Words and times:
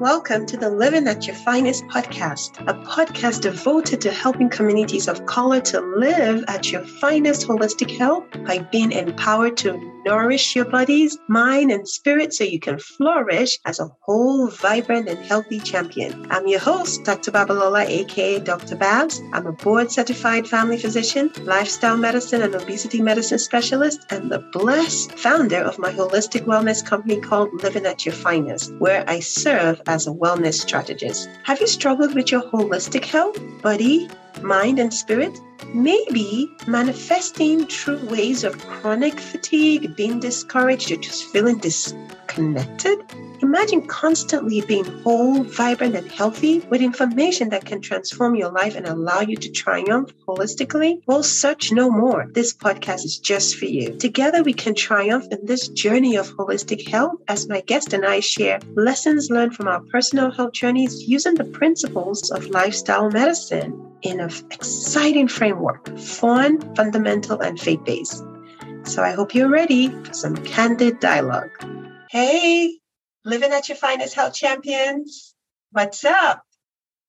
Welcome 0.00 0.44
to 0.46 0.56
the 0.56 0.70
Living 0.70 1.06
at 1.06 1.28
Your 1.28 1.36
Finest 1.36 1.84
podcast, 1.84 2.60
a 2.66 2.74
podcast 2.74 3.42
devoted 3.42 4.00
to 4.00 4.10
helping 4.10 4.50
communities 4.50 5.06
of 5.06 5.24
color 5.26 5.60
to 5.60 5.80
live 5.80 6.42
at 6.48 6.72
your 6.72 6.84
finest 6.84 7.46
holistic 7.46 7.96
health 7.96 8.24
by 8.44 8.58
being 8.72 8.90
empowered 8.90 9.56
to 9.58 9.94
nourish 10.04 10.54
your 10.54 10.66
bodies, 10.66 11.16
mind, 11.28 11.70
and 11.70 11.88
spirit 11.88 12.34
so 12.34 12.44
you 12.44 12.58
can 12.58 12.78
flourish 12.78 13.58
as 13.64 13.80
a 13.80 13.88
whole, 14.02 14.48
vibrant, 14.48 15.08
and 15.08 15.24
healthy 15.24 15.58
champion. 15.60 16.26
I'm 16.30 16.46
your 16.46 16.60
host, 16.60 17.04
Dr. 17.04 17.30
Babalola, 17.30 17.86
aka 17.86 18.40
Dr. 18.40 18.76
Babs. 18.76 19.22
I'm 19.32 19.46
a 19.46 19.52
board 19.52 19.90
certified 19.90 20.46
family 20.46 20.76
physician, 20.76 21.30
lifestyle 21.44 21.96
medicine 21.96 22.42
and 22.42 22.54
obesity 22.54 23.00
medicine 23.00 23.38
specialist, 23.38 24.04
and 24.10 24.30
the 24.30 24.40
blessed 24.52 25.12
founder 25.12 25.62
of 25.62 25.78
my 25.78 25.90
holistic 25.92 26.44
wellness 26.44 26.84
company 26.84 27.20
called 27.20 27.62
Living 27.62 27.86
at 27.86 28.04
Your 28.04 28.14
Finest, 28.14 28.74
where 28.76 29.08
I 29.08 29.20
serve 29.20 29.80
as 29.86 30.06
a 30.06 30.10
wellness 30.10 30.60
strategist. 30.60 31.28
Have 31.44 31.60
you 31.60 31.66
struggled 31.66 32.14
with 32.14 32.30
your 32.30 32.42
holistic 32.42 33.04
health, 33.04 33.38
body, 33.62 34.08
mind, 34.42 34.78
and 34.78 34.92
spirit? 34.92 35.38
Maybe 35.72 36.50
manifesting 36.66 37.66
through 37.66 38.06
ways 38.06 38.44
of 38.44 38.58
chronic 38.66 39.18
fatigue, 39.18 39.96
being 39.96 40.20
discouraged, 40.20 40.90
or 40.90 40.96
just 40.96 41.24
feeling 41.24 41.58
disconnected? 41.58 42.98
Imagine 43.44 43.86
constantly 43.86 44.62
being 44.62 44.84
whole, 45.02 45.42
vibrant, 45.44 45.94
and 45.94 46.10
healthy 46.10 46.60
with 46.70 46.80
information 46.80 47.50
that 47.50 47.64
can 47.64 47.80
transform 47.80 48.34
your 48.34 48.50
life 48.50 48.74
and 48.74 48.86
allow 48.86 49.20
you 49.20 49.36
to 49.36 49.50
triumph 49.50 50.12
holistically. 50.26 51.02
Well, 51.06 51.22
search 51.22 51.70
no 51.70 51.90
more. 51.90 52.26
This 52.32 52.54
podcast 52.54 53.04
is 53.04 53.18
just 53.18 53.56
for 53.56 53.66
you. 53.66 53.96
Together, 53.96 54.42
we 54.42 54.54
can 54.54 54.74
triumph 54.74 55.26
in 55.30 55.44
this 55.44 55.68
journey 55.68 56.16
of 56.16 56.30
holistic 56.30 56.88
health 56.88 57.20
as 57.28 57.48
my 57.48 57.60
guest 57.60 57.92
and 57.92 58.06
I 58.06 58.20
share 58.20 58.60
lessons 58.74 59.30
learned 59.30 59.54
from 59.54 59.68
our 59.68 59.80
personal 59.80 60.30
health 60.30 60.52
journeys 60.52 61.02
using 61.06 61.34
the 61.34 61.44
principles 61.44 62.30
of 62.30 62.46
lifestyle 62.46 63.10
medicine 63.10 63.93
in 64.04 64.20
an 64.20 64.30
exciting 64.50 65.26
framework 65.26 65.98
fun, 65.98 66.74
fundamental, 66.76 67.40
and 67.40 67.58
faith 67.58 67.84
based. 67.84 68.22
So 68.84 69.02
I 69.02 69.12
hope 69.12 69.34
you're 69.34 69.48
ready 69.48 69.88
for 69.88 70.12
some 70.12 70.36
candid 70.36 71.00
dialogue. 71.00 71.50
Hey, 72.10 72.78
living 73.24 73.52
at 73.52 73.68
your 73.68 73.76
finest 73.76 74.14
health 74.14 74.34
champions. 74.34 75.34
What's 75.72 76.04
up? 76.04 76.42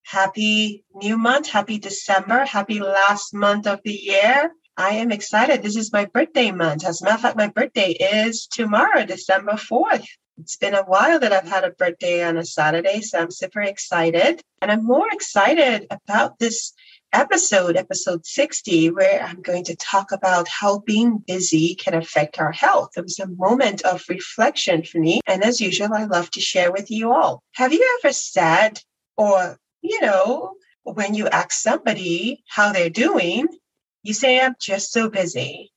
Happy 0.03 0.85
new 0.93 1.17
month. 1.17 1.49
Happy 1.49 1.77
December. 1.77 2.45
Happy 2.45 2.79
last 2.79 3.33
month 3.33 3.67
of 3.67 3.81
the 3.83 3.93
year. 3.93 4.51
I 4.77 4.91
am 4.95 5.11
excited. 5.11 5.63
This 5.63 5.75
is 5.75 5.91
my 5.91 6.05
birthday 6.05 6.51
month. 6.51 6.85
As 6.85 7.01
a 7.01 7.05
matter 7.05 7.15
of 7.15 7.21
fact, 7.21 7.37
my 7.37 7.49
birthday 7.49 7.91
is 7.91 8.47
tomorrow, 8.47 9.05
December 9.05 9.53
4th. 9.53 10.05
It's 10.37 10.57
been 10.57 10.73
a 10.73 10.83
while 10.83 11.19
that 11.19 11.31
I've 11.31 11.47
had 11.47 11.63
a 11.63 11.71
birthday 11.71 12.23
on 12.23 12.35
a 12.37 12.45
Saturday, 12.45 13.01
so 13.01 13.19
I'm 13.19 13.31
super 13.31 13.61
excited. 13.61 14.41
And 14.61 14.69
I'm 14.69 14.85
more 14.85 15.07
excited 15.11 15.87
about 15.89 16.39
this 16.39 16.73
episode, 17.15 17.77
episode 17.77 18.25
60, 18.25 18.89
where 18.91 19.23
I'm 19.23 19.41
going 19.41 19.63
to 19.65 19.75
talk 19.77 20.11
about 20.11 20.47
how 20.49 20.79
being 20.79 21.19
busy 21.25 21.75
can 21.75 21.93
affect 21.93 22.39
our 22.39 22.51
health. 22.51 22.91
It 22.97 23.03
was 23.03 23.19
a 23.19 23.27
moment 23.27 23.81
of 23.83 24.03
reflection 24.09 24.83
for 24.83 24.99
me. 24.99 25.21
And 25.25 25.43
as 25.43 25.61
usual, 25.61 25.93
I 25.93 26.05
love 26.05 26.29
to 26.31 26.41
share 26.41 26.71
with 26.71 26.91
you 26.91 27.13
all. 27.13 27.41
Have 27.53 27.71
you 27.71 27.99
ever 27.99 28.11
said, 28.11 28.81
or, 29.15 29.57
you 29.81 30.01
know, 30.01 30.55
when 30.83 31.13
you 31.13 31.27
ask 31.27 31.51
somebody 31.53 32.43
how 32.49 32.73
they're 32.73 32.89
doing, 32.89 33.47
you 34.03 34.13
say, 34.13 34.39
I'm 34.39 34.55
just 34.59 34.91
so 34.91 35.09
busy. 35.09 35.71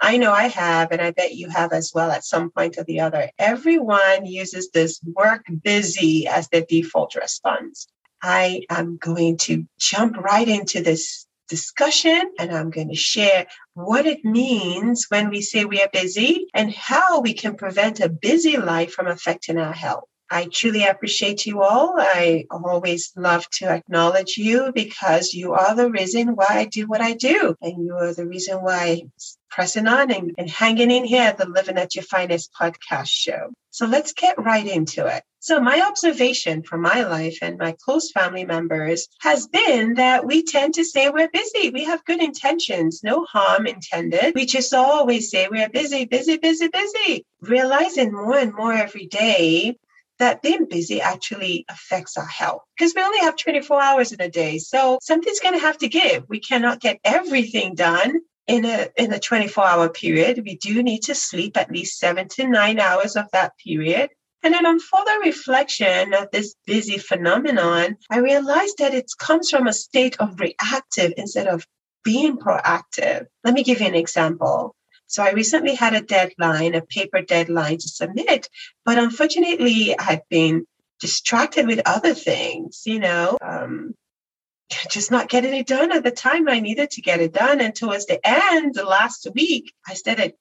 I 0.00 0.16
know 0.16 0.32
I 0.32 0.48
have, 0.48 0.92
and 0.92 1.00
I 1.00 1.10
bet 1.10 1.34
you 1.34 1.48
have 1.48 1.72
as 1.72 1.92
well 1.94 2.10
at 2.10 2.24
some 2.24 2.50
point 2.50 2.78
or 2.78 2.84
the 2.84 3.00
other. 3.00 3.30
Everyone 3.38 4.26
uses 4.26 4.70
this 4.70 5.00
work 5.02 5.44
busy 5.62 6.26
as 6.28 6.48
their 6.48 6.64
default 6.68 7.14
response. 7.14 7.86
I 8.26 8.62
am 8.70 8.96
going 8.96 9.36
to 9.42 9.66
jump 9.78 10.16
right 10.16 10.48
into 10.48 10.82
this 10.82 11.26
discussion 11.50 12.32
and 12.38 12.52
I'm 12.52 12.70
going 12.70 12.88
to 12.88 12.94
share 12.94 13.46
what 13.74 14.06
it 14.06 14.24
means 14.24 15.04
when 15.10 15.28
we 15.28 15.42
say 15.42 15.66
we 15.66 15.82
are 15.82 15.90
busy 15.92 16.46
and 16.54 16.72
how 16.72 17.20
we 17.20 17.34
can 17.34 17.54
prevent 17.54 18.00
a 18.00 18.08
busy 18.08 18.56
life 18.56 18.92
from 18.92 19.08
affecting 19.08 19.58
our 19.58 19.74
health. 19.74 20.08
I 20.30 20.48
truly 20.50 20.84
appreciate 20.84 21.46
you 21.46 21.62
all. 21.62 21.94
I 21.98 22.46
always 22.50 23.12
love 23.16 23.48
to 23.58 23.68
acknowledge 23.68 24.36
you 24.36 24.72
because 24.74 25.34
you 25.34 25.52
are 25.52 25.74
the 25.74 25.90
reason 25.90 26.34
why 26.34 26.46
I 26.48 26.64
do 26.64 26.86
what 26.86 27.00
I 27.00 27.12
do. 27.12 27.54
And 27.60 27.84
you 27.84 27.94
are 27.94 28.14
the 28.14 28.26
reason 28.26 28.62
why 28.62 29.02
pressing 29.50 29.86
on 29.86 30.10
and, 30.10 30.32
and 30.36 30.50
hanging 30.50 30.90
in 30.90 31.04
here 31.04 31.22
at 31.22 31.38
the 31.38 31.48
Living 31.48 31.78
at 31.78 31.94
Your 31.94 32.04
Finest 32.04 32.52
podcast 32.52 33.08
show. 33.08 33.52
So 33.70 33.86
let's 33.86 34.12
get 34.12 34.42
right 34.42 34.66
into 34.66 35.06
it. 35.06 35.22
So, 35.40 35.60
my 35.60 35.82
observation 35.86 36.62
from 36.62 36.80
my 36.80 37.02
life 37.02 37.40
and 37.42 37.58
my 37.58 37.76
close 37.84 38.10
family 38.10 38.46
members 38.46 39.08
has 39.20 39.46
been 39.46 39.94
that 39.94 40.24
we 40.24 40.42
tend 40.42 40.74
to 40.74 40.84
say 40.84 41.10
we're 41.10 41.28
busy. 41.28 41.68
We 41.68 41.84
have 41.84 42.04
good 42.06 42.22
intentions, 42.22 43.02
no 43.04 43.26
harm 43.26 43.66
intended. 43.66 44.34
We 44.34 44.46
just 44.46 44.72
always 44.72 45.30
say 45.30 45.48
we're 45.50 45.68
busy, 45.68 46.06
busy, 46.06 46.38
busy, 46.38 46.68
busy. 46.68 47.26
Realizing 47.42 48.12
more 48.12 48.38
and 48.38 48.54
more 48.54 48.72
every 48.72 49.06
day 49.06 49.76
that 50.18 50.42
being 50.42 50.66
busy 50.66 51.00
actually 51.00 51.64
affects 51.68 52.16
our 52.16 52.26
health 52.26 52.62
because 52.76 52.94
we 52.94 53.02
only 53.02 53.20
have 53.20 53.36
24 53.36 53.82
hours 53.82 54.12
in 54.12 54.20
a 54.20 54.28
day. 54.28 54.58
So 54.58 54.98
something's 55.02 55.40
going 55.40 55.54
to 55.54 55.60
have 55.60 55.78
to 55.78 55.88
give. 55.88 56.24
We 56.28 56.40
cannot 56.40 56.80
get 56.80 56.98
everything 57.04 57.74
done 57.74 58.20
in 58.46 58.64
a 58.64 58.88
in 58.96 59.12
a 59.12 59.18
24 59.18 59.64
hour 59.64 59.88
period 59.88 60.42
we 60.44 60.56
do 60.56 60.82
need 60.82 61.00
to 61.00 61.14
sleep 61.14 61.56
at 61.56 61.70
least 61.70 61.98
7 61.98 62.28
to 62.28 62.46
9 62.46 62.78
hours 62.78 63.16
of 63.16 63.26
that 63.32 63.56
period 63.56 64.10
and 64.42 64.52
then 64.52 64.66
on 64.66 64.78
further 64.78 65.18
reflection 65.24 66.12
of 66.12 66.30
this 66.30 66.54
busy 66.66 66.98
phenomenon 66.98 67.96
i 68.10 68.18
realized 68.18 68.76
that 68.78 68.92
it 68.92 69.10
comes 69.18 69.48
from 69.48 69.66
a 69.66 69.72
state 69.72 70.16
of 70.20 70.38
reactive 70.38 71.14
instead 71.16 71.46
of 71.46 71.66
being 72.04 72.36
proactive 72.36 73.24
let 73.44 73.54
me 73.54 73.62
give 73.62 73.80
you 73.80 73.86
an 73.86 73.94
example 73.94 74.74
so 75.14 75.22
I 75.22 75.30
recently 75.30 75.76
had 75.76 75.94
a 75.94 76.00
deadline, 76.00 76.74
a 76.74 76.82
paper 76.82 77.22
deadline 77.22 77.78
to 77.78 77.88
submit, 77.88 78.48
but 78.84 78.98
unfortunately 78.98 79.96
I 79.96 80.02
had 80.02 80.22
been 80.28 80.66
distracted 80.98 81.68
with 81.68 81.82
other 81.86 82.14
things, 82.14 82.82
you 82.84 82.98
know, 82.98 83.38
um, 83.40 83.94
just 84.90 85.12
not 85.12 85.28
getting 85.28 85.54
it 85.54 85.68
done 85.68 85.92
at 85.92 86.02
the 86.02 86.10
time 86.10 86.48
I 86.48 86.58
needed 86.58 86.90
to 86.90 87.00
get 87.00 87.20
it 87.20 87.32
done. 87.32 87.60
And 87.60 87.76
towards 87.76 88.06
the 88.06 88.18
end, 88.26 88.74
the 88.74 88.82
last 88.82 89.28
week, 89.36 89.72
I 89.88 89.94
started 89.94 90.34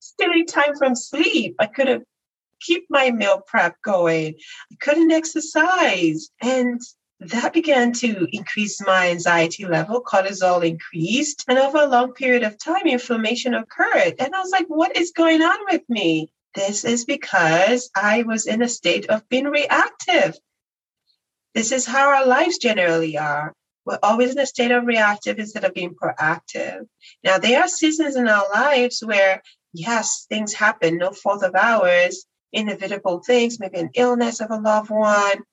stealing 0.00 0.46
time 0.46 0.74
from 0.76 0.96
sleep. 0.96 1.54
I 1.60 1.66
couldn't 1.66 2.02
keep 2.60 2.86
my 2.90 3.12
meal 3.12 3.40
prep 3.46 3.80
going. 3.80 4.34
I 4.72 4.74
couldn't 4.80 5.12
exercise. 5.12 6.30
And 6.42 6.80
that 7.20 7.54
began 7.54 7.92
to 7.94 8.28
increase 8.30 8.80
my 8.84 9.08
anxiety 9.08 9.64
level. 9.64 10.02
Cortisol 10.02 10.66
increased. 10.66 11.44
And 11.48 11.58
over 11.58 11.78
a 11.78 11.86
long 11.86 12.12
period 12.12 12.42
of 12.42 12.58
time, 12.58 12.86
inflammation 12.86 13.54
occurred. 13.54 14.16
And 14.18 14.34
I 14.34 14.40
was 14.40 14.50
like, 14.50 14.66
what 14.66 14.96
is 14.96 15.12
going 15.12 15.42
on 15.42 15.58
with 15.70 15.82
me? 15.88 16.30
This 16.54 16.84
is 16.84 17.04
because 17.04 17.90
I 17.94 18.22
was 18.24 18.46
in 18.46 18.62
a 18.62 18.68
state 18.68 19.06
of 19.06 19.28
being 19.28 19.46
reactive. 19.46 20.38
This 21.54 21.72
is 21.72 21.86
how 21.86 22.08
our 22.10 22.26
lives 22.26 22.58
generally 22.58 23.16
are. 23.16 23.54
We're 23.86 23.98
always 24.02 24.32
in 24.32 24.38
a 24.38 24.46
state 24.46 24.72
of 24.72 24.84
reactive 24.84 25.38
instead 25.38 25.64
of 25.64 25.72
being 25.72 25.94
proactive. 25.94 26.86
Now, 27.24 27.38
there 27.38 27.62
are 27.62 27.68
seasons 27.68 28.16
in 28.16 28.28
our 28.28 28.44
lives 28.52 29.02
where, 29.04 29.42
yes, 29.72 30.26
things 30.28 30.52
happen, 30.52 30.98
no 30.98 31.12
fault 31.12 31.42
of 31.42 31.54
ours, 31.54 32.26
inevitable 32.52 33.22
things, 33.24 33.60
maybe 33.60 33.78
an 33.78 33.90
illness 33.94 34.40
of 34.40 34.50
a 34.50 34.56
loved 34.56 34.90
one 34.90 35.44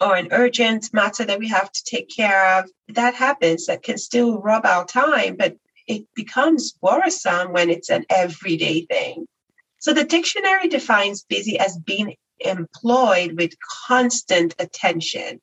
or 0.00 0.16
an 0.16 0.28
urgent 0.30 0.92
matter 0.92 1.24
that 1.24 1.38
we 1.38 1.48
have 1.48 1.70
to 1.72 1.84
take 1.84 2.08
care 2.08 2.58
of. 2.58 2.70
That 2.88 3.14
happens, 3.14 3.66
that 3.66 3.82
can 3.82 3.98
still 3.98 4.38
rob 4.38 4.64
our 4.64 4.84
time, 4.84 5.36
but 5.36 5.56
it 5.86 6.06
becomes 6.14 6.74
worrisome 6.80 7.52
when 7.52 7.70
it's 7.70 7.90
an 7.90 8.04
everyday 8.10 8.82
thing. 8.82 9.26
So 9.80 9.92
the 9.92 10.04
dictionary 10.04 10.68
defines 10.68 11.24
busy 11.24 11.58
as 11.58 11.78
being 11.78 12.16
employed 12.40 13.36
with 13.38 13.52
constant 13.86 14.54
attention. 14.58 15.40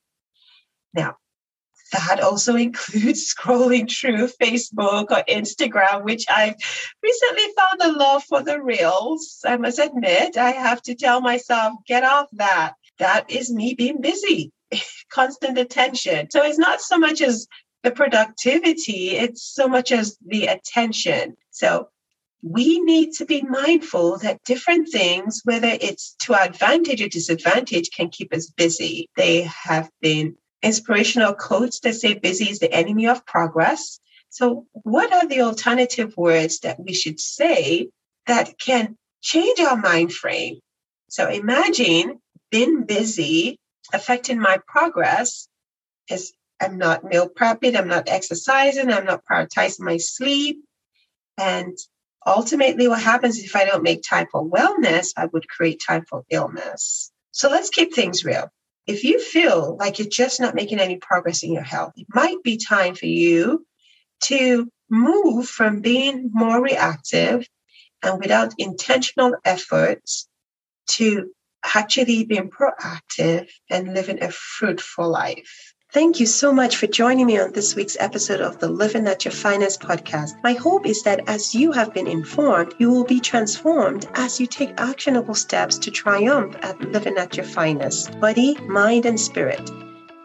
Now, 0.94 1.18
that 1.92 2.20
also 2.20 2.56
includes 2.68 3.34
scrolling 3.34 3.90
through 3.92 4.30
Facebook 4.42 5.12
or 5.12 5.24
Instagram, 5.30 6.04
which 6.04 6.26
I've 6.30 6.56
recently 7.02 7.46
found 7.58 7.82
a 7.82 7.98
love 7.98 8.24
for 8.24 8.44
the 8.44 8.62
reels. 8.62 9.42
I 9.46 9.58
must 9.58 9.80
admit, 9.80 10.38
I 10.38 10.52
have 10.52 10.82
to 10.84 10.96
tell 10.96 11.22
myself, 11.22 11.74
get 11.88 12.04
off 12.04 12.28
that. 12.34 12.74
That 13.00 13.30
is 13.30 13.52
me 13.52 13.74
being 13.74 14.00
busy, 14.00 14.52
constant 15.10 15.58
attention. 15.58 16.30
So 16.32 16.44
it's 16.44 16.60
not 16.60 16.82
so 16.82 16.98
much 16.98 17.22
as 17.22 17.48
the 17.84 17.92
productivity, 17.92 19.12
it's 19.12 19.44
so 19.44 19.68
much 19.68 19.92
as 19.92 20.18
the 20.26 20.48
attention. 20.48 21.38
So 21.52 21.90
we 22.42 22.80
need 22.80 23.14
to 23.14 23.26
be 23.26 23.42
mindful 23.42 24.20
that 24.20 24.44
different 24.44 24.90
things, 24.90 25.42
whether 25.46 25.70
it's 25.70 26.16
to 26.22 26.34
our 26.34 26.44
advantage 26.44 27.02
or 27.02 27.08
disadvantage, 27.08 27.90
can 27.90 28.10
keep 28.10 28.34
us 28.34 28.50
busy. 28.50 29.10
They 29.16 29.42
have 29.44 29.90
been 30.02 30.36
inspirational 30.62 31.34
quotes 31.34 31.80
that 31.82 31.96
say 31.96 32.14
busy 32.14 32.50
is 32.50 32.60
the 32.60 32.72
enemy 32.72 33.08
of 33.08 33.26
progress. 33.26 34.00
So, 34.30 34.68
what 34.74 35.14
are 35.14 35.28
the 35.28 35.42
alternative 35.42 36.16
words 36.18 36.60
that 36.60 36.80
we 36.80 36.94
should 36.94 37.20
say 37.20 37.90
that 38.28 38.60
can 38.60 38.98
change 39.22 39.60
our 39.60 39.78
mind 39.78 40.14
frame? 40.14 40.60
So, 41.10 41.30
imagine 41.30 42.20
being 42.52 42.84
busy 42.84 43.60
affecting 43.94 44.40
my 44.40 44.60
progress 44.68 45.48
is 46.10 46.34
I'm 46.62 46.78
not 46.78 47.04
meal 47.04 47.30
prepping, 47.30 47.78
I'm 47.78 47.88
not 47.88 48.08
exercising, 48.08 48.92
I'm 48.92 49.06
not 49.06 49.24
prioritizing 49.30 49.82
my 49.82 49.98
sleep. 49.98 50.64
And 51.38 51.78
ultimately, 52.26 52.88
what 52.88 53.02
happens 53.02 53.40
if 53.40 53.56
I 53.56 53.66
don't 53.66 53.84
make 53.84 54.04
time 54.04 54.28
for 54.32 54.48
wellness, 54.48 55.10
I 55.18 55.26
would 55.26 55.48
create 55.50 55.82
time 55.86 56.06
for 56.10 56.24
illness. 56.30 57.12
So 57.32 57.50
let's 57.50 57.70
keep 57.70 57.94
things 57.94 58.24
real. 58.24 58.50
If 58.88 59.04
you 59.04 59.20
feel 59.20 59.76
like 59.78 60.00
you're 60.00 60.08
just 60.08 60.40
not 60.40 60.56
making 60.56 60.80
any 60.80 60.98
progress 60.98 61.44
in 61.44 61.52
your 61.52 61.64
health, 61.64 61.94
it 61.98 62.08
might 62.14 62.42
be 62.44 62.58
time 62.58 62.96
for 62.96 63.08
you 63.08 63.66
to 64.26 64.70
move 64.90 65.48
from 65.48 65.82
being 65.82 66.30
more 66.32 66.62
reactive 66.62 67.48
and 68.04 68.20
without 68.20 68.54
intentional 68.58 69.36
efforts 69.44 70.28
to 70.88 71.32
actually 71.74 72.26
being 72.26 72.50
proactive 72.50 73.50
and 73.70 73.94
living 73.94 74.22
a 74.22 74.32
fruitful 74.32 75.10
life. 75.10 75.74
Thank 75.92 76.20
you 76.20 76.26
so 76.26 76.52
much 76.52 76.76
for 76.76 76.88
joining 76.88 77.26
me 77.26 77.40
on 77.40 77.54
this 77.54 77.74
week's 77.74 77.96
episode 78.00 78.42
of 78.42 78.60
the 78.60 78.68
Living 78.68 79.08
at 79.08 79.24
Your 79.24 79.32
Finest 79.32 79.80
podcast. 79.80 80.32
My 80.44 80.52
hope 80.52 80.86
is 80.86 81.04
that 81.04 81.22
as 81.28 81.56
you 81.56 81.72
have 81.72 81.94
been 81.94 82.08
informed, 82.08 82.76
you 82.80 82.92
will 82.92 83.06
be 83.06 83.22
transformed 83.22 84.06
as 84.16 84.38
you 84.38 84.46
take 84.46 84.74
actionable 84.78 85.36
steps 85.36 85.78
to 85.78 85.92
triumph 85.92 86.58
at 86.62 86.82
living 86.82 87.16
at 87.18 87.38
your 87.38 87.46
finest, 87.46 88.20
body, 88.20 88.58
mind, 88.68 89.06
and 89.06 89.18
spirit. 89.18 89.72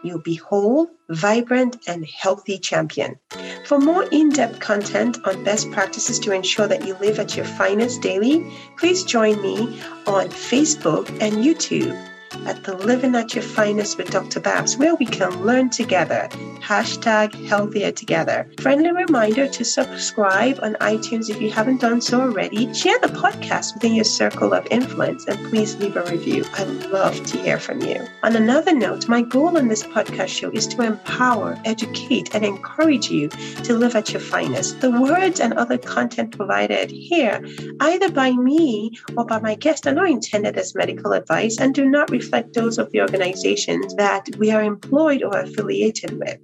You'll 0.03 0.19
be 0.19 0.35
whole, 0.35 0.89
vibrant, 1.09 1.77
and 1.87 2.05
healthy 2.05 2.57
champion. 2.57 3.17
For 3.65 3.79
more 3.79 4.03
in 4.11 4.29
depth 4.29 4.59
content 4.59 5.17
on 5.25 5.43
best 5.43 5.71
practices 5.71 6.19
to 6.19 6.31
ensure 6.31 6.67
that 6.67 6.85
you 6.85 6.95
live 6.95 7.19
at 7.19 7.35
your 7.35 7.45
finest 7.45 8.01
daily, 8.01 8.51
please 8.77 9.03
join 9.03 9.41
me 9.41 9.81
on 10.07 10.29
Facebook 10.29 11.09
and 11.21 11.35
YouTube 11.35 12.10
at 12.45 12.63
the 12.63 12.75
Living 12.77 13.15
at 13.15 13.33
Your 13.35 13.43
Finest 13.43 13.97
with 13.97 14.09
Dr. 14.11 14.39
Babs, 14.39 14.77
where 14.77 14.95
we 14.95 15.05
can 15.05 15.43
learn 15.43 15.69
together. 15.69 16.29
Hashtag 16.61 17.33
healthier 17.47 17.91
together. 17.91 18.49
Friendly 18.61 18.91
reminder 18.91 19.47
to 19.47 19.65
subscribe 19.65 20.59
on 20.61 20.75
iTunes 20.75 21.29
if 21.29 21.41
you 21.41 21.49
haven't 21.49 21.81
done 21.81 22.01
so 22.01 22.21
already. 22.21 22.71
Share 22.73 22.99
the 22.99 23.07
podcast 23.07 23.73
within 23.73 23.95
your 23.95 24.05
circle 24.05 24.53
of 24.53 24.67
influence 24.71 25.25
and 25.25 25.37
please 25.49 25.75
leave 25.77 25.95
a 25.95 26.03
review. 26.03 26.45
I'd 26.53 26.85
love 26.87 27.23
to 27.25 27.37
hear 27.41 27.59
from 27.59 27.81
you. 27.81 28.05
On 28.23 28.35
another 28.35 28.73
note, 28.75 29.07
my 29.07 29.21
goal 29.21 29.57
on 29.57 29.67
this 29.67 29.83
podcast 29.83 30.29
show 30.29 30.51
is 30.51 30.67
to 30.67 30.83
empower, 30.83 31.59
educate, 31.65 32.33
and 32.33 32.45
encourage 32.45 33.09
you 33.09 33.29
to 33.29 33.73
live 33.73 33.95
at 33.95 34.11
your 34.11 34.21
finest. 34.21 34.81
The 34.81 34.91
words 34.91 35.39
and 35.39 35.53
other 35.53 35.77
content 35.77 36.35
provided 36.37 36.91
here, 36.91 37.43
either 37.79 38.11
by 38.11 38.31
me 38.31 38.97
or 39.17 39.25
by 39.25 39.39
my 39.39 39.55
guest, 39.55 39.87
are 39.87 39.93
not 39.93 40.09
intended 40.09 40.57
as 40.57 40.75
medical 40.75 41.13
advice 41.13 41.57
and 41.59 41.73
do 41.73 41.85
not 41.85 42.09
reflect 42.21 42.53
those 42.53 42.77
of 42.77 42.91
the 42.91 43.01
organizations 43.01 43.95
that 43.95 44.23
we 44.37 44.51
are 44.51 44.61
employed 44.61 45.23
or 45.23 45.39
affiliated 45.39 46.19
with. 46.19 46.39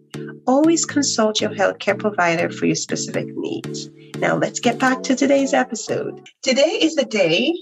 Always 0.48 0.86
consult 0.86 1.40
your 1.40 1.52
healthcare 1.52 2.00
provider 2.00 2.50
for 2.50 2.66
your 2.66 2.76
specific 2.76 3.28
needs. 3.36 3.90
Now, 4.18 4.38
let's 4.38 4.60
get 4.60 4.80
back 4.80 5.04
to 5.04 5.16
today's 5.16 5.54
episode. 5.54 6.28
Today 6.42 6.80
is 6.82 6.96
the 6.96 7.06
day 7.06 7.54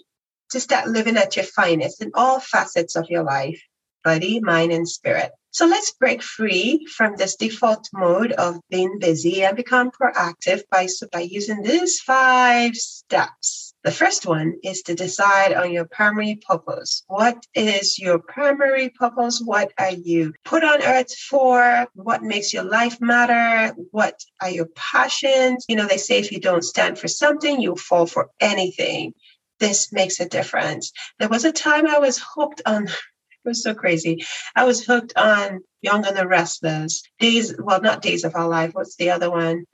to 0.52 0.60
start 0.62 0.88
living 0.88 1.18
at 1.18 1.36
your 1.36 1.46
finest 1.46 2.02
in 2.02 2.12
all 2.14 2.40
facets 2.40 2.96
of 2.96 3.10
your 3.10 3.24
life 3.24 3.62
body, 4.06 4.40
mind, 4.40 4.72
and 4.72 4.88
spirit. 4.88 5.32
So 5.50 5.66
let's 5.66 5.92
break 5.94 6.22
free 6.22 6.86
from 6.96 7.16
this 7.16 7.36
default 7.36 7.90
mode 7.92 8.34
of 8.34 8.60
being 8.70 9.00
busy 9.00 9.44
and 9.44 9.58
become 9.58 9.90
proactive 9.90 10.62
by, 10.70 10.88
by 11.12 11.22
using 11.22 11.64
these 11.64 12.00
five 12.02 12.76
steps. 12.76 13.65
The 13.86 13.92
first 13.92 14.26
one 14.26 14.56
is 14.64 14.82
to 14.84 14.96
decide 14.96 15.54
on 15.54 15.72
your 15.72 15.86
primary 15.86 16.38
purpose. 16.38 17.04
What 17.06 17.46
is 17.54 18.00
your 18.00 18.18
primary 18.18 18.90
purpose? 18.90 19.40
What 19.46 19.74
are 19.78 19.92
you 19.92 20.34
put 20.44 20.64
on 20.64 20.82
earth 20.82 21.16
for? 21.16 21.86
What 21.94 22.24
makes 22.24 22.52
your 22.52 22.64
life 22.64 23.00
matter? 23.00 23.76
What 23.92 24.20
are 24.42 24.50
your 24.50 24.66
passions? 24.76 25.66
You 25.70 25.76
know, 25.76 25.86
they 25.86 25.98
say 25.98 26.18
if 26.18 26.32
you 26.32 26.40
don't 26.40 26.64
stand 26.64 26.98
for 26.98 27.08
something, 27.08 27.62
you'll 27.62 27.76
fall 27.76 28.08
for 28.08 28.32
anything. 28.40 29.14
This 29.60 29.94
makes 29.94 30.20
a 30.20 30.28
difference. 30.28 30.92
There 31.20 31.30
was 31.30 31.46
a 31.46 31.52
time 31.52 31.86
I 31.86 32.00
was 32.00 32.18
hooked 32.18 32.64
on 32.66 32.86
it 33.46 33.50
was 33.50 33.62
so 33.62 33.76
crazy. 33.76 34.26
I 34.56 34.64
was 34.64 34.84
hooked 34.84 35.14
on 35.16 35.60
Young 35.84 36.08
and 36.08 36.18
the 36.18 36.28
Restless. 36.28 37.04
Days, 37.20 37.54
well, 37.60 37.82
not 37.84 38.02
Days 38.02 38.24
of 38.24 38.34
Our 38.34 38.50
Life. 38.50 38.74
What's 38.74 38.96
the 38.96 39.12
other 39.12 39.30
one? 39.30 39.66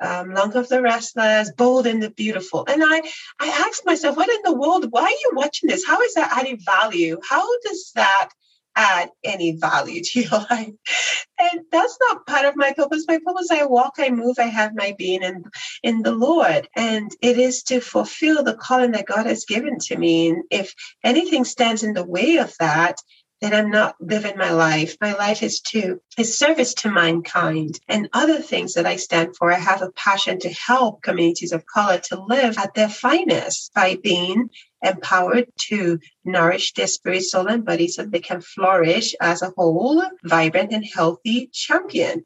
Um, 0.00 0.32
Young 0.32 0.56
of 0.56 0.68
the 0.68 0.82
Restless, 0.82 1.52
Bold 1.52 1.86
and 1.86 2.02
the 2.02 2.10
Beautiful. 2.10 2.64
And 2.68 2.82
I, 2.84 3.02
I 3.40 3.48
asked 3.66 3.86
myself, 3.86 4.16
what 4.16 4.28
in 4.28 4.40
the 4.44 4.58
world? 4.58 4.86
Why 4.90 5.02
are 5.02 5.10
you 5.10 5.32
watching 5.34 5.68
this? 5.68 5.86
How 5.86 6.00
is 6.02 6.14
that 6.14 6.36
adding 6.38 6.58
value? 6.58 7.18
How 7.28 7.46
does 7.60 7.92
that 7.94 8.30
add 8.76 9.10
any 9.24 9.56
value 9.56 10.02
to 10.04 10.20
your 10.20 10.46
life? 10.50 10.72
And 11.38 11.62
that's 11.72 11.98
not 12.08 12.26
part 12.26 12.44
of 12.44 12.56
my 12.56 12.72
purpose. 12.72 13.04
My 13.08 13.18
purpose, 13.24 13.50
I 13.50 13.64
walk, 13.64 13.94
I 13.98 14.10
move, 14.10 14.38
I 14.38 14.44
have 14.44 14.74
my 14.74 14.94
being 14.98 15.22
in, 15.22 15.44
in 15.82 16.02
the 16.02 16.12
Lord. 16.12 16.68
And 16.76 17.10
it 17.22 17.38
is 17.38 17.62
to 17.64 17.80
fulfill 17.80 18.42
the 18.42 18.54
calling 18.54 18.92
that 18.92 19.06
God 19.06 19.26
has 19.26 19.44
given 19.46 19.78
to 19.78 19.96
me. 19.96 20.28
And 20.30 20.44
if 20.50 20.74
anything 21.02 21.44
stands 21.44 21.82
in 21.82 21.94
the 21.94 22.04
way 22.04 22.36
of 22.36 22.54
that, 22.60 22.96
that 23.40 23.54
I'm 23.54 23.70
not 23.70 23.96
living 24.00 24.36
my 24.36 24.50
life. 24.50 24.96
My 25.00 25.14
life 25.14 25.42
is 25.42 25.60
to 25.72 26.00
is 26.18 26.38
service 26.38 26.74
to 26.74 26.90
mankind 26.90 27.80
and 27.88 28.08
other 28.12 28.40
things 28.40 28.74
that 28.74 28.86
I 28.86 28.96
stand 28.96 29.36
for. 29.36 29.50
I 29.50 29.58
have 29.58 29.82
a 29.82 29.92
passion 29.92 30.38
to 30.40 30.50
help 30.50 31.02
communities 31.02 31.52
of 31.52 31.66
color 31.66 31.98
to 31.98 32.22
live 32.22 32.58
at 32.58 32.74
their 32.74 32.88
finest 32.88 33.72
by 33.74 33.96
being 34.02 34.50
empowered 34.82 35.46
to 35.68 35.98
nourish 36.24 36.74
their 36.74 36.86
spirit, 36.86 37.22
soul, 37.22 37.46
and 37.46 37.64
body 37.64 37.88
so 37.88 38.04
they 38.04 38.20
can 38.20 38.40
flourish 38.40 39.14
as 39.20 39.42
a 39.42 39.52
whole, 39.56 40.02
vibrant 40.24 40.72
and 40.72 40.84
healthy 40.84 41.48
champion. 41.52 42.24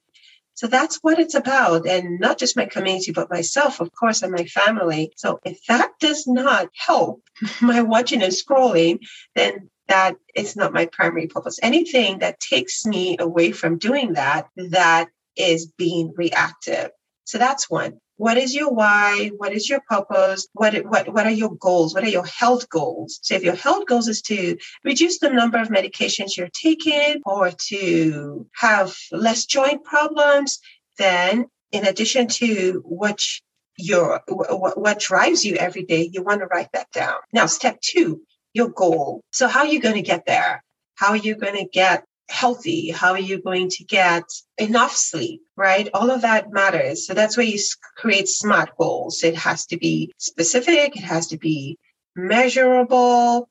So 0.54 0.68
that's 0.68 0.98
what 1.02 1.18
it's 1.18 1.34
about. 1.34 1.86
And 1.86 2.20
not 2.20 2.38
just 2.38 2.56
my 2.56 2.66
community, 2.66 3.10
but 3.10 3.30
myself, 3.30 3.80
of 3.80 3.90
course, 3.92 4.22
and 4.22 4.32
my 4.32 4.44
family. 4.44 5.12
So 5.16 5.40
if 5.44 5.64
that 5.66 5.90
does 5.98 6.26
not 6.28 6.68
help 6.76 7.22
my 7.60 7.82
watching 7.82 8.22
and 8.22 8.32
scrolling, 8.32 9.00
then 9.34 9.68
that 9.88 10.16
is 10.34 10.56
not 10.56 10.72
my 10.72 10.86
primary 10.86 11.26
purpose. 11.26 11.58
Anything 11.62 12.18
that 12.20 12.40
takes 12.40 12.86
me 12.86 13.16
away 13.18 13.52
from 13.52 13.78
doing 13.78 14.14
that, 14.14 14.48
that 14.56 15.08
is 15.36 15.66
being 15.66 16.12
reactive. 16.16 16.90
So 17.24 17.38
that's 17.38 17.68
one. 17.70 17.98
What 18.16 18.36
is 18.36 18.54
your 18.54 18.72
why? 18.72 19.32
What 19.36 19.52
is 19.52 19.68
your 19.68 19.80
purpose? 19.88 20.46
What, 20.52 20.74
what, 20.86 21.12
what 21.12 21.26
are 21.26 21.32
your 21.32 21.56
goals? 21.56 21.94
What 21.94 22.04
are 22.04 22.08
your 22.08 22.26
health 22.26 22.68
goals? 22.68 23.18
So 23.22 23.34
if 23.34 23.42
your 23.42 23.56
health 23.56 23.86
goals 23.86 24.06
is 24.06 24.22
to 24.22 24.56
reduce 24.84 25.18
the 25.18 25.30
number 25.30 25.58
of 25.58 25.68
medications 25.68 26.36
you're 26.36 26.48
taking 26.48 27.20
or 27.24 27.50
to 27.50 28.46
have 28.54 28.94
less 29.10 29.46
joint 29.46 29.82
problems, 29.82 30.60
then 30.96 31.46
in 31.72 31.86
addition 31.86 32.28
to 32.28 32.82
what 32.84 33.20
your 33.76 34.22
what, 34.28 34.78
what 34.80 35.00
drives 35.00 35.44
you 35.44 35.56
every 35.56 35.82
day, 35.82 36.08
you 36.12 36.22
want 36.22 36.40
to 36.40 36.46
write 36.46 36.70
that 36.72 36.90
down. 36.92 37.16
Now, 37.32 37.46
step 37.46 37.80
two, 37.80 38.22
your 38.54 38.68
goal. 38.68 39.20
So, 39.32 39.48
how 39.48 39.60
are 39.60 39.66
you 39.66 39.80
going 39.80 39.96
to 39.96 40.02
get 40.02 40.24
there? 40.26 40.64
How 40.94 41.08
are 41.08 41.16
you 41.16 41.34
going 41.34 41.56
to 41.56 41.66
get 41.66 42.04
healthy? 42.30 42.90
How 42.90 43.12
are 43.12 43.18
you 43.18 43.42
going 43.42 43.68
to 43.68 43.84
get 43.84 44.24
enough 44.56 44.96
sleep? 44.96 45.42
Right? 45.56 45.88
All 45.92 46.10
of 46.10 46.22
that 46.22 46.50
matters. 46.50 47.06
So, 47.06 47.12
that's 47.12 47.36
where 47.36 47.44
you 47.44 47.58
create 47.96 48.28
SMART 48.28 48.70
goals. 48.78 49.22
It 49.22 49.36
has 49.36 49.66
to 49.66 49.76
be 49.76 50.12
specific, 50.18 50.96
it 50.96 51.04
has 51.04 51.26
to 51.28 51.36
be 51.36 51.78
measurable, 52.16 53.48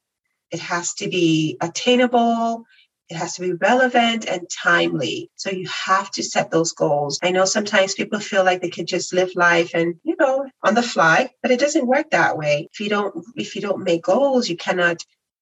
it 0.50 0.60
has 0.60 0.94
to 0.96 1.10
be 1.10 1.58
attainable. 1.62 2.66
It 3.14 3.18
has 3.18 3.36
to 3.36 3.42
be 3.42 3.54
relevant 3.54 4.26
and 4.26 4.50
timely. 4.50 5.30
So 5.36 5.52
you 5.52 5.68
have 5.68 6.10
to 6.12 6.24
set 6.24 6.50
those 6.50 6.72
goals. 6.72 7.20
I 7.22 7.30
know 7.30 7.46
sometimes 7.46 7.94
people 7.94 8.20
feel 8.20 8.44
like 8.44 8.60
they 8.60 8.72
can 8.72 8.88
just 8.88 9.14
live 9.14 9.36
life 9.36 9.76
and, 9.76 10.00
you 10.04 10.16
know, 10.20 10.50
on 10.64 10.74
the 10.74 10.82
fly, 10.82 11.30
but 11.44 11.52
it 11.52 11.60
doesn't 11.60 11.86
work 11.86 12.10
that 12.10 12.40
way. 12.40 12.70
If 12.74 12.80
you 12.80 12.90
don't, 12.90 13.24
if 13.36 13.56
you 13.56 13.62
don't 13.62 13.84
make 13.84 14.02
goals, 14.02 14.50
you 14.50 14.58
cannot 14.58 14.98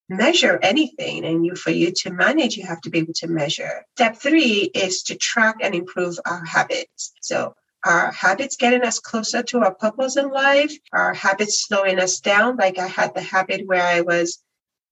measure 0.09 0.59
anything 0.61 1.23
and 1.23 1.45
you 1.45 1.55
for 1.55 1.71
you 1.71 1.93
to 1.93 2.11
manage 2.11 2.57
you 2.57 2.65
have 2.65 2.81
to 2.81 2.89
be 2.89 2.99
able 2.99 3.13
to 3.13 3.27
measure 3.27 3.85
step 3.95 4.17
three 4.17 4.69
is 4.73 5.03
to 5.03 5.15
track 5.15 5.55
and 5.61 5.73
improve 5.73 6.19
our 6.25 6.43
habits 6.43 7.13
so 7.21 7.55
our 7.85 8.11
habits 8.11 8.57
getting 8.57 8.83
us 8.83 8.99
closer 8.99 9.41
to 9.41 9.59
our 9.59 9.73
purpose 9.73 10.17
in 10.17 10.29
life 10.29 10.73
our 10.91 11.13
habits 11.13 11.63
slowing 11.65 11.97
us 11.97 12.19
down 12.19 12.57
like 12.57 12.77
i 12.77 12.87
had 12.87 13.13
the 13.13 13.21
habit 13.21 13.65
where 13.65 13.81
i 13.81 14.01
was 14.01 14.43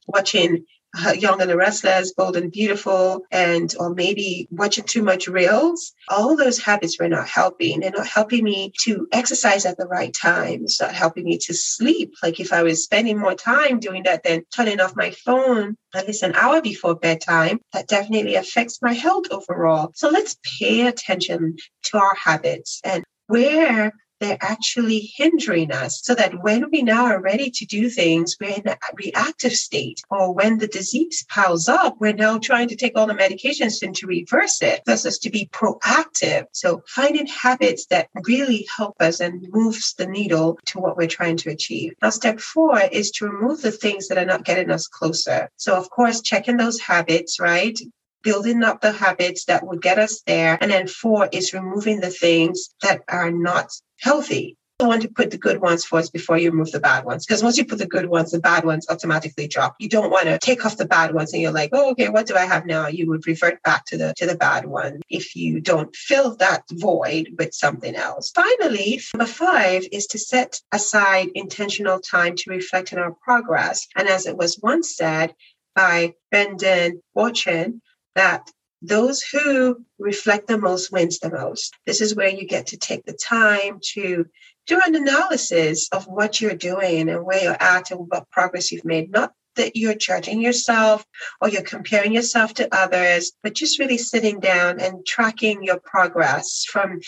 watching 0.08 0.64
Uh, 0.98 1.12
young 1.12 1.40
and 1.40 1.50
the 1.50 1.56
Restless, 1.56 2.14
Bold 2.14 2.36
and 2.36 2.52
Beautiful, 2.52 3.22
and 3.32 3.74
or 3.80 3.94
maybe 3.94 4.48
watching 4.50 4.84
too 4.86 5.04
much 5.04 5.28
reels. 5.28 5.94
All 6.10 6.36
those 6.36 6.58
habits 6.58 7.00
were 7.00 7.08
not 7.08 7.28
helping. 7.28 7.80
They're 7.80 7.92
not 7.92 8.08
helping 8.08 8.44
me 8.44 8.74
to 8.82 9.08
exercise 9.12 9.66
at 9.66 9.78
the 9.78 9.86
right 9.86 10.14
time. 10.14 10.64
It's 10.64 10.82
not 10.82 10.94
helping 10.94 11.26
me 11.26 11.38
to 11.38 11.54
sleep. 11.54 12.16
Like 12.24 12.40
if 12.40 12.52
I 12.52 12.64
was 12.64 12.84
spending 12.84 13.20
more 13.20 13.36
time 13.36 13.80
doing 13.80 14.04
that 14.04 14.24
than 14.24 14.46
turning 14.56 14.80
off 14.80 14.96
my 14.96 15.12
phone 15.12 15.78
at 15.94 16.08
least 16.08 16.24
an 16.24 16.36
hour 16.36 16.62
before 16.62 16.96
bedtime, 16.96 17.60
that 17.74 17.88
definitely 17.88 18.36
affects 18.36 18.82
my 18.82 18.94
health 18.94 19.26
overall. 19.32 19.92
So 19.96 20.10
let's 20.10 20.38
pay 20.60 20.88
attention 20.88 21.58
to 21.86 21.98
our 21.98 22.16
habits 22.16 22.82
and 22.84 23.04
where 23.28 23.94
they're 24.20 24.38
actually 24.42 25.12
hindering 25.16 25.72
us 25.72 26.02
so 26.04 26.16
that 26.16 26.44
when 26.44 26.70
we 26.72 26.82
now 26.82 27.06
are 27.06 27.22
ready 27.22 27.50
to 27.52 27.66
do 27.66 27.90
things, 27.90 28.36
we're 28.40 28.56
in 28.56 28.68
a 28.68 28.78
reactive 28.96 29.54
state. 29.54 30.02
Or 30.10 30.34
when 30.34 30.58
the 30.58 30.68
disease 30.68 31.26
piles 31.30 31.68
up, 31.70 31.98
we're 32.00 32.14
now 32.14 32.38
trying 32.38 32.68
to 32.70 32.76
take 32.76 32.94
all 32.96 33.08
the 33.08 33.14
medications 33.14 33.82
and 33.82 33.96
to 33.96 34.08
reverse 34.08 34.62
it 34.62 34.82
versus 34.86 35.20
to 35.20 35.30
be 35.30 35.50
proactive. 35.52 36.46
So 36.52 36.84
finding 36.88 37.28
habits 37.28 37.86
that 37.88 38.10
really 38.26 38.68
help 38.76 38.96
us 39.00 39.20
and 39.20 39.48
moves 39.50 39.94
the 39.94 40.08
needle 40.08 40.60
to 40.68 40.80
what 40.80 40.98
we're 40.98 41.08
trying 41.08 41.38
to 41.38 41.50
achieve. 41.50 41.94
Now, 42.02 42.10
step 42.10 42.40
four 42.40 42.80
is 42.80 43.12
to 43.12 43.28
remove 43.28 43.62
the 43.62 43.72
things 43.72 44.08
that 44.08 44.18
are 44.18 44.26
not 44.26 44.46
getting 44.46 44.72
us 44.72 44.88
closer. 44.88 45.50
So 45.58 45.76
of 45.76 45.90
course, 45.90 46.22
checking 46.22 46.58
those 46.58 46.80
habits, 46.80 47.40
right? 47.40 47.80
building 48.22 48.64
up 48.64 48.82
the 48.82 48.92
habits 48.92 49.46
that 49.46 49.66
would 49.66 49.82
get 49.82 49.98
us 50.00 50.22
there. 50.28 50.58
And 50.60 50.72
then 50.72 50.88
four 50.88 51.30
is 51.32 51.54
removing 51.54 52.02
the 52.02 52.10
things 52.10 52.70
that 52.82 53.02
are 53.08 53.32
not 53.32 53.72
healthy. 54.00 54.58
You 54.80 54.88
want 54.88 55.02
to 55.02 55.10
put 55.10 55.30
the 55.30 55.38
good 55.38 55.60
ones 55.60 55.84
first 55.84 56.14
before 56.14 56.38
you 56.38 56.52
remove 56.52 56.72
the 56.72 56.80
bad 56.80 57.04
ones. 57.04 57.26
Because 57.26 57.44
once 57.44 57.58
you 57.58 57.66
put 57.66 57.80
the 57.80 57.86
good 57.86 58.06
ones, 58.06 58.32
the 58.32 58.40
bad 58.40 58.64
ones 58.64 58.88
automatically 58.90 59.46
drop. 59.46 59.76
You 59.78 59.90
don't 59.90 60.10
want 60.10 60.28
to 60.28 60.40
take 60.40 60.66
off 60.66 60.78
the 60.78 60.86
bad 60.86 61.14
ones 61.14 61.34
and 61.34 61.42
you're 61.42 61.52
like, 61.52 61.72
oh, 61.74 61.92
okay, 61.92 62.08
what 62.08 62.28
do 62.28 62.38
I 62.38 62.46
have 62.46 62.66
now? 62.66 62.88
You 62.88 63.10
would 63.10 63.28
revert 63.28 63.62
back 63.64 63.84
to 63.88 63.98
the 63.98 64.14
to 64.16 64.26
the 64.26 64.38
bad 64.38 64.66
one 64.66 65.02
if 65.10 65.36
you 65.36 65.60
don't 65.60 65.94
fill 65.94 66.38
that 66.38 66.64
void 66.72 67.36
with 67.38 67.54
something 67.54 67.94
else. 67.94 68.32
Finally, 68.32 69.02
number 69.14 69.30
five 69.30 69.84
is 69.92 70.08
to 70.08 70.18
set 70.18 70.62
aside 70.72 71.28
intentional 71.36 72.00
time 72.00 72.38
to 72.38 72.50
reflect 72.50 72.94
on 72.94 73.00
our 73.00 73.12
progress. 73.12 73.86
And 73.98 74.08
as 74.08 74.28
it 74.28 74.38
was 74.38 74.60
once 74.64 74.96
said 74.96 75.36
by 75.76 76.14
Brendon 76.32 77.02
Burchard, 77.14 77.74
that 78.16 78.50
those 78.82 79.22
who 79.22 79.84
reflect 79.98 80.48
the 80.48 80.58
most 80.58 80.92
wins 80.92 81.20
the 81.20 81.30
most. 81.30 81.74
This 81.86 82.02
is 82.02 82.16
where 82.16 82.30
you 82.30 82.46
get 82.46 82.68
to 82.68 82.78
take 82.78 83.06
the 83.06 83.14
time 83.14 83.80
to 83.94 84.26
do 84.68 84.82
an 84.86 84.96
analysis 84.96 85.90
of 85.92 86.06
what 86.06 86.40
you're 86.40 86.56
doing 86.56 87.10
and 87.10 87.26
where 87.26 87.44
you're 87.44 87.62
at 87.62 87.92
and 87.92 88.08
what 88.08 88.30
progress 88.30 88.72
you've 88.72 88.86
made. 88.86 89.12
Not 89.12 89.34
that 89.56 89.76
you're 89.76 89.96
judging 89.96 90.42
yourself 90.42 91.06
or 91.42 91.50
you're 91.50 91.64
comparing 91.64 92.14
yourself 92.14 92.54
to 92.56 92.74
others, 92.74 93.34
but 93.44 93.56
just 93.56 93.80
really 93.80 93.98
sitting 93.98 94.40
down 94.40 94.80
and 94.80 95.06
tracking 95.06 95.64
your 95.64 95.80
progress 95.80 96.64
from 96.70 97.00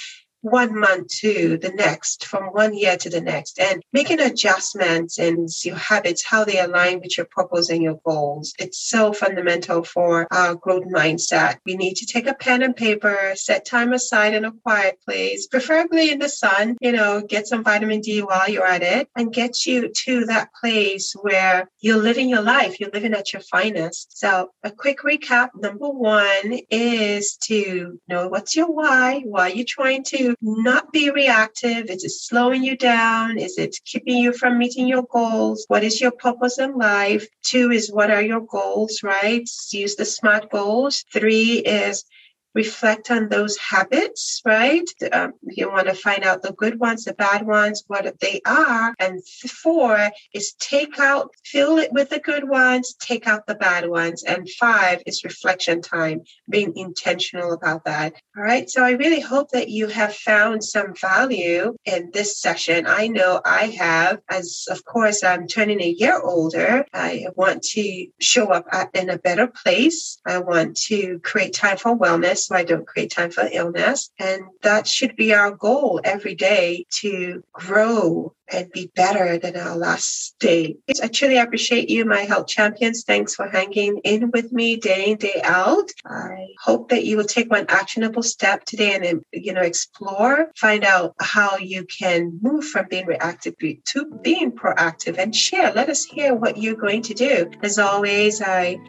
one 0.42 0.78
month 0.78 1.08
to 1.08 1.58
the 1.58 1.70
next, 1.70 2.26
from 2.26 2.46
one 2.46 2.74
year 2.74 2.98
to 2.98 3.10
the 3.10 3.22
next, 3.22 3.60
and 3.60 3.84
making 3.94 4.20
adjustments 4.20 5.20
in 5.20 5.48
your 5.64 5.76
habits, 5.76 6.26
how 6.26 6.44
they 6.44 6.60
align 6.60 7.00
with 7.00 7.18
your 7.18 7.28
purpose 7.28 7.70
and 7.70 7.82
your 7.82 8.00
goals. 8.06 8.54
It's 8.60 8.80
so 8.80 9.14
fundamental 9.14 9.84
for 9.84 10.28
our 10.32 10.56
growth 10.56 10.86
mindset. 10.86 11.58
We 11.66 11.76
need 11.76 11.96
to 11.98 12.06
take 12.06 12.28
a 12.28 12.34
pen 12.34 12.64
and 12.64 12.76
paper, 12.76 13.34
set 13.36 13.66
time 13.66 13.94
aside 13.94 14.34
in 14.34 14.46
a 14.46 14.52
quiet 14.52 15.00
place, 15.06 15.48
preferably 15.48 16.12
in 16.12 16.20
the 16.20 16.30
sun, 16.30 16.78
you 16.82 16.92
know, 16.92 17.22
get 17.22 17.48
some 17.48 17.64
vitamin 17.64 18.02
D 18.02 18.22
while 18.22 18.50
you're 18.50 18.66
at 18.66 18.84
it, 18.84 19.08
and 19.16 19.34
get 19.34 19.66
you 19.66 19.90
to 19.90 20.26
that 20.26 20.50
place 20.60 21.14
where 21.22 21.70
you're 21.80 21.98
living 21.98 22.30
your 22.30 22.42
life, 22.42 22.80
you're 22.80 22.92
living 22.92 23.14
at 23.14 23.34
your 23.34 23.42
finest. 23.44 24.18
So, 24.18 24.52
a 24.64 24.72
quick 24.72 25.00
recap 25.00 25.50
number 25.56 25.90
one 25.90 26.60
is 26.70 27.38
to 27.44 28.00
know 28.08 28.28
what's 28.28 28.56
your 28.56 28.72
why, 28.72 29.22
why 29.26 29.52
are 29.52 29.54
you 29.54 29.66
trying 29.66 30.04
to 30.06 30.31
not 30.42 30.92
be 30.92 31.10
reactive? 31.10 31.90
Is 31.90 32.04
it 32.04 32.12
slowing 32.12 32.64
you 32.64 32.78
down? 32.78 33.38
Is 33.38 33.58
it 33.58 33.78
keeping 33.86 34.18
you 34.18 34.34
from 34.34 34.58
meeting 34.58 34.88
your 34.88 35.04
goals? 35.04 35.66
What 35.68 35.84
is 35.84 36.00
your 36.00 36.12
purpose 36.12 36.60
in 36.60 36.78
life? 36.78 37.28
Two 37.44 37.72
is 37.72 37.92
what 37.92 38.12
are 38.12 38.22
your 38.22 38.42
goals, 38.42 39.02
right? 39.04 39.48
Use 39.72 39.96
the 39.96 40.06
SMART 40.06 40.50
goals. 40.50 41.04
Three 41.12 41.60
is 41.60 42.06
reflect 42.54 43.12
on 43.12 43.30
those 43.30 43.58
habits, 43.58 44.42
right? 44.46 44.84
Um, 45.12 45.34
you 45.44 45.70
want 45.70 45.88
to 45.88 45.94
find 45.94 46.24
out 46.24 46.42
the 46.42 46.54
good 46.54 46.80
ones, 46.80 47.06
the 47.06 47.14
bad 47.14 47.46
ones, 47.46 47.84
what 47.88 48.20
they 48.20 48.42
are. 48.46 48.94
And 49.00 49.26
four 49.26 50.10
is 50.34 50.54
take 50.54 51.00
out, 51.00 51.32
fill 51.46 51.78
it 51.78 51.94
with 51.94 52.10
the 52.10 52.20
good 52.20 52.48
ones, 52.48 52.94
take 53.00 53.28
out 53.28 53.48
the 53.48 53.56
bad 53.56 53.90
ones. 53.90 54.24
And 54.24 54.50
five 54.50 55.02
is 55.06 55.24
reflection 55.24 55.82
time, 55.82 56.22
being 56.50 56.74
intentional 56.76 57.54
about 57.54 57.86
that. 57.86 58.14
All 58.38 58.44
right. 58.44 58.70
So 58.70 58.84
I 58.84 58.92
really 58.92 59.22
hope 59.22 59.52
that 59.52 59.70
you 59.70 59.88
have 59.88 60.14
found 60.14 60.64
some 60.64 60.94
value 60.96 61.76
in 61.86 62.12
this 62.14 62.40
session. 62.40 62.86
I 62.88 63.08
know 63.08 63.42
I 63.46 63.68
have, 63.78 64.20
as 64.30 64.66
of 64.70 64.84
course 64.84 65.24
I'm 65.24 65.48
turning 65.48 65.82
a 65.82 65.96
year 65.98 66.20
older. 66.20 66.86
I 66.94 67.28
want 67.36 67.64
to 67.64 68.08
show 68.20 68.48
up 68.48 68.68
in 68.94 69.10
a 69.10 69.18
better 69.18 69.48
place. 69.48 70.18
I 70.26 70.40
want 70.40 70.78
to 70.88 71.20
create 71.20 71.54
time 71.54 71.78
for 71.78 71.98
wellness 71.98 72.41
so 72.48 72.56
I 72.56 72.64
don't 72.64 72.88
create 72.88 73.12
time 73.12 73.32
for 73.32 73.48
illness. 73.52 74.10
And 74.20 74.44
that 74.62 74.88
should 74.88 75.16
be 75.16 75.34
our 75.34 75.52
goal 75.52 76.02
every 76.04 76.36
day 76.36 76.86
to 77.02 77.44
grow 77.54 78.34
and 78.52 78.72
be 78.72 78.92
better 78.96 79.38
than 79.38 79.56
our 79.56 79.78
last 79.78 80.36
day. 80.40 80.76
I 81.02 81.08
truly 81.08 81.38
appreciate 81.38 81.90
you, 81.90 82.04
my 82.06 82.22
health 82.22 82.48
champions. 82.48 83.04
Thanks 83.04 83.34
for 83.34 83.48
hanging 83.48 84.00
in 84.04 84.32
with 84.32 84.52
me 84.52 84.76
day 84.76 85.12
in, 85.12 85.18
day 85.18 85.42
out. 85.44 85.90
I 86.06 86.48
hope 86.62 86.90
that 86.90 87.06
you 87.06 87.18
will 87.18 87.24
take 87.24 87.50
one 87.50 87.66
actionable 87.70 88.24
step 88.24 88.66
today 88.66 88.96
and, 88.96 89.24
you 89.32 89.54
know, 89.54 89.62
explore, 89.62 90.52
find 90.58 90.84
out 90.84 91.16
how 91.22 91.58
you 91.58 91.86
can 91.86 92.40
move 92.42 92.66
from 92.66 92.88
being 92.90 93.06
reactive 93.06 93.56
to 93.58 94.20
being 94.22 94.52
proactive 94.52 95.18
and 95.18 95.36
share. 95.36 95.72
Let 95.74 95.90
us 95.90 96.04
hear 96.04 96.36
what 96.36 96.58
you're 96.58 96.76
going 96.76 97.04
to 97.04 97.14
do. 97.14 97.50
As 97.64 97.80
always, 97.80 98.42
I 98.42 98.80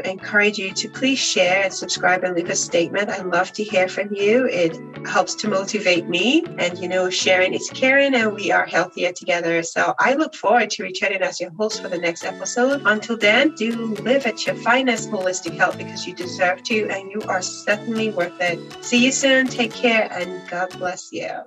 encourage 0.00 0.58
you 0.58 0.72
to 0.72 0.88
please 0.88 1.18
share 1.18 1.64
and 1.64 1.72
subscribe 1.72 2.24
and 2.24 2.34
leave 2.34 2.50
a 2.50 2.56
statement. 2.56 3.08
I 3.10 3.22
love 3.22 3.52
to 3.52 3.64
hear 3.64 3.88
from 3.88 4.14
you. 4.14 4.46
It 4.46 4.78
helps 5.06 5.34
to 5.36 5.48
motivate 5.48 6.08
me. 6.08 6.44
And, 6.58 6.78
you 6.78 6.88
know, 6.88 7.10
sharing 7.10 7.54
is 7.54 7.70
caring 7.72 8.14
and 8.14 8.34
we 8.34 8.52
are 8.52 8.66
healthier 8.66 9.12
together. 9.12 9.62
So 9.62 9.94
I 9.98 10.14
look 10.14 10.34
forward 10.34 10.70
to 10.70 10.82
returning 10.82 11.22
as 11.22 11.40
your 11.40 11.50
host 11.50 11.82
for 11.82 11.88
the 11.88 11.98
next 11.98 12.24
episode. 12.24 12.82
Until 12.84 13.16
then, 13.16 13.54
do 13.54 13.94
live 13.96 14.26
at 14.26 14.46
your 14.46 14.56
finest 14.56 15.10
holistic 15.10 15.56
health 15.56 15.78
because 15.78 16.06
you 16.06 16.14
deserve 16.14 16.62
to 16.64 16.88
and 16.88 17.10
you 17.10 17.22
are 17.28 17.42
certainly 17.42 18.10
worth 18.10 18.40
it. 18.40 18.84
See 18.84 19.04
you 19.04 19.12
soon. 19.12 19.46
Take 19.46 19.72
care 19.72 20.08
and 20.12 20.48
God 20.48 20.70
bless 20.78 21.12
you. 21.12 21.40